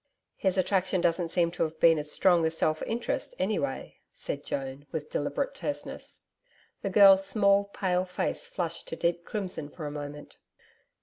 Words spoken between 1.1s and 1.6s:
seem